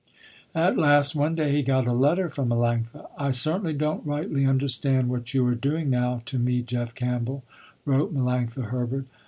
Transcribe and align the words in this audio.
At 0.55 0.79
last 0.79 1.13
one 1.13 1.35
day 1.35 1.51
he 1.51 1.61
got 1.61 1.85
a 1.85 1.91
letter 1.93 2.27
from 2.27 2.49
Melanctha. 2.49 3.07
"I 3.19 3.29
certainly 3.29 3.73
don't 3.73 4.03
rightly 4.03 4.47
understand 4.47 5.09
what 5.09 5.31
you 5.35 5.45
are 5.45 5.53
doing 5.53 5.91
now 5.91 6.23
to 6.25 6.39
me 6.39 6.63
Jeff 6.63 6.95
Campbell," 6.95 7.43
wrote 7.85 8.11
Melanctha 8.11 8.71
Herbert. 8.71 9.05